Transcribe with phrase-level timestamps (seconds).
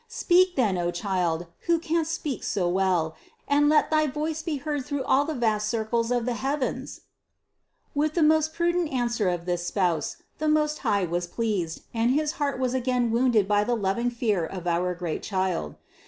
[0.07, 3.15] Speak then, O Child, who canst speak so well,
[3.47, 7.01] and let thy voice be heard through all the vast circles of the heavens!
[7.93, 8.09] THE CONCEPTION 313 396.
[8.09, 12.09] With the most prudent answer of this Spouse the Most High was much pleased and
[12.09, 15.75] his heart was again wounded by the loving fear of our great Child.